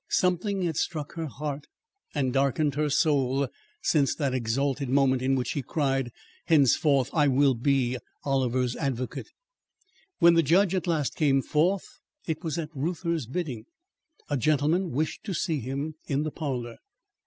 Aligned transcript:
Something 0.09 0.63
had 0.63 0.77
struck 0.77 1.13
her 1.13 1.27
heart 1.27 1.67
and 2.15 2.33
darkened 2.33 2.73
her 2.73 2.89
soul 2.89 3.47
since 3.83 4.15
that 4.15 4.33
exalted 4.33 4.89
moment 4.89 5.21
in 5.21 5.35
which 5.35 5.49
she 5.49 5.61
cried: 5.61 6.09
"Henceforth 6.47 7.11
I 7.13 7.27
will 7.27 7.53
be 7.53 7.99
Oliver's 8.23 8.75
advocate." 8.75 9.27
When 10.17 10.33
the 10.33 10.41
judge 10.41 10.73
at 10.73 10.87
last 10.87 11.13
came 11.15 11.43
forth, 11.43 11.85
it 12.25 12.43
was 12.43 12.57
at 12.57 12.69
Reuther's 12.75 13.27
bidding. 13.27 13.65
A 14.27 14.37
gentleman 14.37 14.89
wished 14.89 15.23
to 15.25 15.35
see 15.35 15.59
him 15.59 15.93
in 16.07 16.23
the 16.23 16.31
parlour. 16.31 16.77